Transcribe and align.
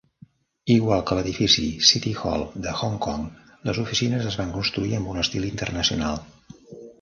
Igual 0.75 1.01
que 1.09 1.17
l'edifici 1.17 1.65
City 1.89 2.13
Hall 2.21 2.45
de 2.63 2.73
Hong 2.87 2.95
Kong, 3.07 3.27
les 3.69 3.83
oficines 3.83 4.27
es 4.31 4.39
van 4.41 4.55
construir 4.57 4.97
amb 5.01 5.13
un 5.13 5.21
estil 5.27 5.47
internacional. 5.51 6.19